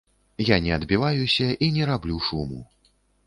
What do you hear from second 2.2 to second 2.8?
шуму.